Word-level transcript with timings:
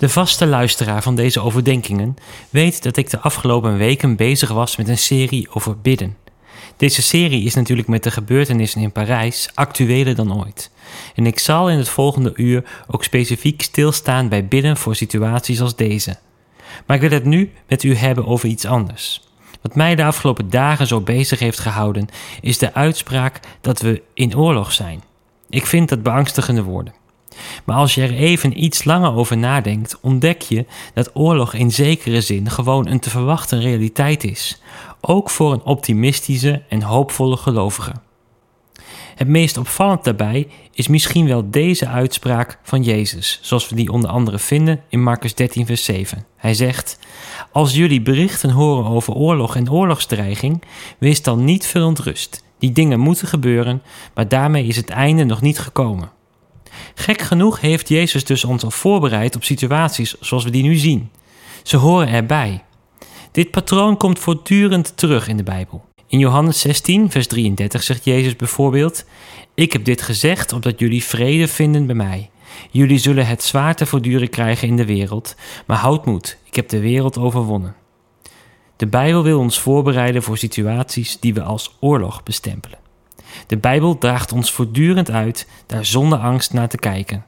De 0.00 0.08
vaste 0.08 0.46
luisteraar 0.46 1.02
van 1.02 1.14
deze 1.14 1.40
overdenkingen 1.40 2.16
weet 2.50 2.82
dat 2.82 2.96
ik 2.96 3.10
de 3.10 3.18
afgelopen 3.18 3.76
weken 3.76 4.16
bezig 4.16 4.50
was 4.50 4.76
met 4.76 4.88
een 4.88 4.98
serie 4.98 5.48
over 5.50 5.80
bidden. 5.80 6.16
Deze 6.76 7.02
serie 7.02 7.44
is 7.44 7.54
natuurlijk 7.54 7.88
met 7.88 8.02
de 8.02 8.10
gebeurtenissen 8.10 8.80
in 8.80 8.92
Parijs 8.92 9.50
actueler 9.54 10.14
dan 10.14 10.44
ooit. 10.44 10.70
En 11.14 11.26
ik 11.26 11.38
zal 11.38 11.70
in 11.70 11.78
het 11.78 11.88
volgende 11.88 12.32
uur 12.34 12.64
ook 12.86 13.04
specifiek 13.04 13.62
stilstaan 13.62 14.28
bij 14.28 14.46
bidden 14.46 14.76
voor 14.76 14.94
situaties 14.94 15.60
als 15.60 15.76
deze. 15.76 16.16
Maar 16.86 16.96
ik 16.96 17.02
wil 17.02 17.18
het 17.18 17.24
nu 17.24 17.52
met 17.68 17.82
u 17.82 17.94
hebben 17.94 18.26
over 18.26 18.48
iets 18.48 18.64
anders. 18.64 19.22
Wat 19.62 19.74
mij 19.74 19.94
de 19.94 20.04
afgelopen 20.04 20.50
dagen 20.50 20.86
zo 20.86 21.00
bezig 21.00 21.38
heeft 21.38 21.58
gehouden, 21.58 22.08
is 22.40 22.58
de 22.58 22.74
uitspraak 22.74 23.40
dat 23.60 23.80
we 23.80 24.02
in 24.14 24.36
oorlog 24.36 24.72
zijn. 24.72 25.02
Ik 25.50 25.66
vind 25.66 25.88
dat 25.88 26.02
beangstigende 26.02 26.62
woorden. 26.62 26.99
Maar 27.64 27.76
als 27.76 27.94
je 27.94 28.02
er 28.02 28.14
even 28.14 28.64
iets 28.64 28.84
langer 28.84 29.14
over 29.14 29.38
nadenkt, 29.38 29.98
ontdek 30.00 30.42
je 30.42 30.66
dat 30.94 31.10
oorlog 31.14 31.54
in 31.54 31.70
zekere 31.70 32.20
zin 32.20 32.50
gewoon 32.50 32.86
een 32.86 33.00
te 33.00 33.10
verwachten 33.10 33.60
realiteit 33.60 34.24
is, 34.24 34.60
ook 35.00 35.30
voor 35.30 35.52
een 35.52 35.64
optimistische 35.64 36.62
en 36.68 36.82
hoopvolle 36.82 37.36
gelovige. 37.36 37.92
Het 39.14 39.28
meest 39.28 39.56
opvallend 39.56 40.04
daarbij 40.04 40.48
is 40.72 40.88
misschien 40.88 41.26
wel 41.26 41.50
deze 41.50 41.88
uitspraak 41.88 42.58
van 42.62 42.82
Jezus, 42.82 43.38
zoals 43.42 43.68
we 43.68 43.74
die 43.74 43.92
onder 43.92 44.10
andere 44.10 44.38
vinden 44.38 44.80
in 44.88 45.02
Marcus 45.02 45.34
13, 45.34 45.66
vers 45.66 45.84
7. 45.84 46.26
Hij 46.36 46.54
zegt: 46.54 46.98
Als 47.52 47.74
jullie 47.74 48.02
berichten 48.02 48.50
horen 48.50 48.90
over 48.90 49.14
oorlog 49.14 49.56
en 49.56 49.70
oorlogsdreiging, 49.70 50.62
wees 50.98 51.22
dan 51.22 51.44
niet 51.44 51.66
verontrust. 51.66 52.44
Die 52.58 52.72
dingen 52.72 53.00
moeten 53.00 53.28
gebeuren, 53.28 53.82
maar 54.14 54.28
daarmee 54.28 54.66
is 54.66 54.76
het 54.76 54.90
einde 54.90 55.24
nog 55.24 55.40
niet 55.40 55.58
gekomen. 55.58 56.10
Gek 56.94 57.22
genoeg 57.22 57.60
heeft 57.60 57.88
Jezus 57.88 58.24
dus 58.24 58.44
ons 58.44 58.64
al 58.64 58.70
voorbereid 58.70 59.36
op 59.36 59.44
situaties 59.44 60.14
zoals 60.20 60.44
we 60.44 60.50
die 60.50 60.62
nu 60.62 60.74
zien. 60.74 61.10
Ze 61.62 61.76
horen 61.76 62.08
erbij. 62.08 62.64
Dit 63.32 63.50
patroon 63.50 63.96
komt 63.96 64.18
voortdurend 64.18 64.96
terug 64.96 65.28
in 65.28 65.36
de 65.36 65.42
Bijbel. 65.42 65.84
In 66.06 66.18
Johannes 66.18 66.60
16, 66.60 67.10
vers 67.10 67.26
33 67.26 67.82
zegt 67.82 68.04
Jezus 68.04 68.36
bijvoorbeeld: 68.36 69.04
Ik 69.54 69.72
heb 69.72 69.84
dit 69.84 70.02
gezegd 70.02 70.52
opdat 70.52 70.78
jullie 70.78 71.04
vrede 71.04 71.48
vinden 71.48 71.86
bij 71.86 71.94
mij. 71.94 72.30
Jullie 72.70 72.98
zullen 72.98 73.26
het 73.26 73.42
zwaar 73.42 73.74
te 73.74 73.86
voortduren 73.86 74.28
krijgen 74.28 74.68
in 74.68 74.76
de 74.76 74.84
wereld, 74.84 75.34
maar 75.66 75.76
houd 75.76 76.06
moed, 76.06 76.38
ik 76.44 76.54
heb 76.54 76.68
de 76.68 76.80
wereld 76.80 77.18
overwonnen. 77.18 77.74
De 78.76 78.86
Bijbel 78.86 79.22
wil 79.22 79.38
ons 79.38 79.60
voorbereiden 79.60 80.22
voor 80.22 80.38
situaties 80.38 81.20
die 81.20 81.34
we 81.34 81.42
als 81.42 81.76
oorlog 81.80 82.22
bestempelen. 82.22 82.79
De 83.46 83.56
Bijbel 83.56 83.98
draagt 83.98 84.32
ons 84.32 84.52
voortdurend 84.52 85.10
uit 85.10 85.48
daar 85.66 85.84
zonder 85.84 86.18
angst 86.18 86.52
naar 86.52 86.68
te 86.68 86.78
kijken. 86.78 87.24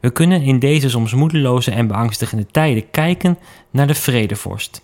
We 0.00 0.10
kunnen 0.10 0.42
in 0.42 0.58
deze 0.58 0.90
soms 0.90 1.14
moedeloze 1.14 1.70
en 1.70 1.86
beangstigende 1.86 2.46
tijden 2.46 2.90
kijken 2.90 3.38
naar 3.70 3.86
de 3.86 3.94
vredevorst. 3.94 4.82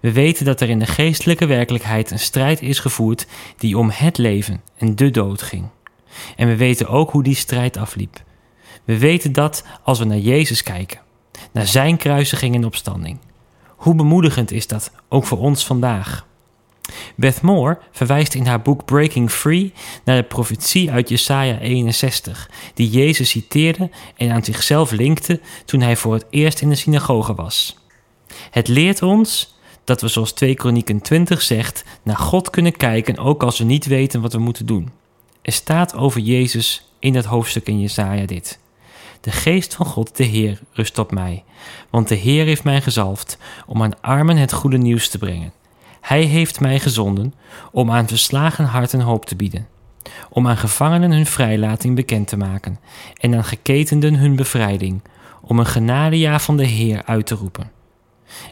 We 0.00 0.12
weten 0.12 0.44
dat 0.44 0.60
er 0.60 0.68
in 0.68 0.78
de 0.78 0.86
geestelijke 0.86 1.46
werkelijkheid 1.46 2.10
een 2.10 2.18
strijd 2.18 2.62
is 2.62 2.78
gevoerd 2.78 3.26
die 3.56 3.78
om 3.78 3.90
het 3.92 4.18
leven 4.18 4.60
en 4.76 4.96
de 4.96 5.10
dood 5.10 5.42
ging. 5.42 5.64
En 6.36 6.48
we 6.48 6.56
weten 6.56 6.88
ook 6.88 7.10
hoe 7.10 7.22
die 7.22 7.34
strijd 7.34 7.76
afliep. 7.76 8.22
We 8.84 8.98
weten 8.98 9.32
dat 9.32 9.64
als 9.82 9.98
we 9.98 10.04
naar 10.04 10.18
Jezus 10.18 10.62
kijken, 10.62 11.00
naar 11.52 11.66
zijn 11.66 11.96
kruisiging 11.96 12.54
en 12.54 12.64
opstanding. 12.64 13.18
Hoe 13.66 13.94
bemoedigend 13.94 14.50
is 14.50 14.66
dat 14.66 14.92
ook 15.08 15.24
voor 15.24 15.38
ons 15.38 15.66
vandaag? 15.66 16.26
Beth 17.14 17.40
Moore 17.40 17.78
verwijst 17.92 18.34
in 18.34 18.46
haar 18.46 18.62
boek 18.62 18.84
Breaking 18.84 19.30
Free 19.30 19.72
naar 20.04 20.16
de 20.16 20.28
profetie 20.28 20.90
uit 20.90 21.08
Jesaja 21.08 21.58
61, 21.58 22.50
die 22.74 22.90
Jezus 22.90 23.28
citeerde 23.28 23.90
en 24.16 24.30
aan 24.30 24.44
zichzelf 24.44 24.90
linkte 24.90 25.40
toen 25.64 25.80
hij 25.80 25.96
voor 25.96 26.14
het 26.14 26.26
eerst 26.30 26.60
in 26.60 26.68
de 26.68 26.74
synagoge 26.74 27.34
was. 27.34 27.78
Het 28.50 28.68
leert 28.68 29.02
ons 29.02 29.54
dat 29.84 30.00
we 30.00 30.08
zoals 30.08 30.32
2 30.32 30.54
Kronieken 30.54 31.00
20 31.00 31.42
zegt, 31.42 31.84
naar 32.02 32.16
God 32.16 32.50
kunnen 32.50 32.76
kijken 32.76 33.18
ook 33.18 33.42
als 33.42 33.58
we 33.58 33.64
niet 33.64 33.86
weten 33.86 34.20
wat 34.20 34.32
we 34.32 34.38
moeten 34.38 34.66
doen. 34.66 34.90
Er 35.42 35.52
staat 35.52 35.94
over 35.94 36.20
Jezus 36.20 36.90
in 36.98 37.12
dat 37.12 37.24
hoofdstuk 37.24 37.66
in 37.66 37.80
Jesaja 37.80 38.26
dit. 38.26 38.58
De 39.20 39.30
geest 39.30 39.74
van 39.74 39.86
God, 39.86 40.16
de 40.16 40.24
Heer, 40.24 40.60
rust 40.72 40.98
op 40.98 41.10
mij, 41.10 41.44
want 41.90 42.08
de 42.08 42.14
Heer 42.14 42.44
heeft 42.44 42.64
mij 42.64 42.80
gezalfd 42.82 43.38
om 43.66 43.82
aan 43.82 44.00
armen 44.00 44.36
het 44.36 44.52
goede 44.52 44.78
nieuws 44.78 45.08
te 45.08 45.18
brengen. 45.18 45.52
Hij 46.06 46.22
heeft 46.22 46.60
mij 46.60 46.80
gezonden 46.80 47.34
om 47.72 47.90
aan 47.90 48.08
verslagen 48.08 48.64
harten 48.64 49.00
hoop 49.00 49.26
te 49.26 49.36
bieden, 49.36 49.68
om 50.28 50.48
aan 50.48 50.56
gevangenen 50.56 51.12
hun 51.12 51.26
vrijlating 51.26 51.94
bekend 51.94 52.28
te 52.28 52.36
maken 52.36 52.78
en 53.20 53.34
aan 53.34 53.44
geketenden 53.44 54.14
hun 54.14 54.36
bevrijding, 54.36 55.02
om 55.42 55.58
een 55.58 55.66
genadejaar 55.66 56.40
van 56.40 56.56
de 56.56 56.64
Heer 56.64 57.02
uit 57.04 57.26
te 57.26 57.34
roepen. 57.34 57.70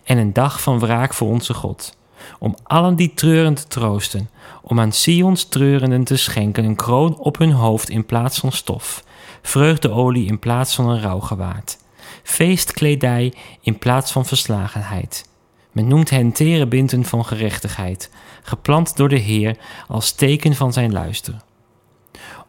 En 0.05 0.19
een 0.19 0.33
dag 0.33 0.63
van 0.63 0.79
wraak 0.79 1.15
voor 1.15 1.29
onze 1.29 1.55
God, 1.55 1.97
om 2.39 2.57
allen 2.63 2.97
die 2.97 3.15
treuren 3.15 3.55
te 3.55 3.67
troosten, 3.67 4.31
om 4.63 4.81
aan 4.81 4.93
Sions 4.93 5.45
treurenden 5.45 6.05
te 6.05 6.17
schenken 6.17 6.65
een 6.65 6.77
kroon 6.77 7.19
op 7.19 7.39
hun 7.39 7.53
hoofd 7.53 7.89
in 7.89 8.07
plaats 8.07 8.39
van 8.39 8.53
stof, 8.53 9.05
vreugdeolie 9.43 10.27
in 10.27 10.39
plaats 10.39 10.75
van 10.75 10.89
een 10.89 11.01
rouwgewaad, 11.01 11.79
feestkledij 12.23 13.35
in 13.61 13.79
plaats 13.79 14.13
van 14.13 14.27
verslagenheid 14.27 15.33
men 15.75 15.89
noemt 15.89 16.11
hen 16.11 16.33
terebinten 16.33 17.05
van 17.05 17.25
gerechtigheid, 17.25 18.11
geplant 18.43 18.97
door 18.97 19.09
de 19.09 19.19
Heer 19.19 19.57
als 19.89 20.13
teken 20.13 20.55
van 20.55 20.73
zijn 20.73 20.93
luister. 20.93 21.35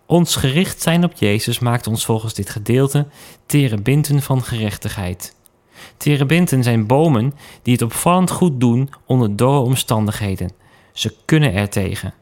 Ons 0.06 0.36
gericht 0.36 0.81
zijn 0.81 1.03
op 1.03 1.13
Jezus 1.13 1.59
maakt 1.59 1.88
ons 1.88 2.06
volgens 2.06 2.34
dit 2.34 2.50
gedeelte 2.50 3.08
terebinten 3.46 4.22
van 4.22 4.44
gerechtigheid. 4.44 5.36
Terebinten 5.97 6.63
zijn 6.63 6.88
bomen 6.88 7.34
die 7.62 7.74
het 7.74 7.81
opvallend 7.81 8.31
goed 8.31 8.59
doen 8.59 8.90
onder 9.06 9.36
dorre 9.36 9.59
omstandigheden. 9.59 10.52
Ze 10.94 11.16
kunnen 11.25 11.53
er 11.53 11.69
tegen. 11.69 12.13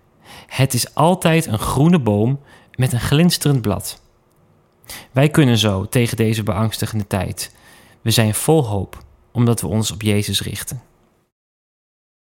Het 0.47 0.73
is 0.73 0.95
altijd 0.95 1.45
een 1.45 1.59
groene 1.59 1.99
boom 1.99 2.39
met 2.75 2.93
een 2.93 2.99
glinsterend 2.99 3.61
blad. 3.61 4.01
Wij 5.11 5.29
kunnen 5.29 5.57
zo 5.57 5.85
tegen 5.85 6.17
deze 6.17 6.43
beangstigende 6.43 7.07
tijd. 7.07 7.55
We 8.01 8.11
zijn 8.11 8.33
vol 8.33 8.65
hoop 8.65 9.03
omdat 9.31 9.61
we 9.61 9.67
ons 9.67 9.91
op 9.91 10.01
Jezus 10.01 10.41
richten. 10.41 10.81